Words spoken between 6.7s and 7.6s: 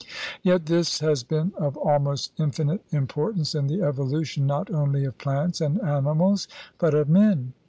but of men.